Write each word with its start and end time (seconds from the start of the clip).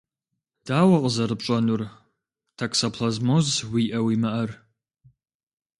Дауэ 0.65 0.97
къызэрыпщӏэнур 1.03 1.81
токсоплазмоз 2.57 3.47
уиӏэ-уимыӏэр? 3.71 4.49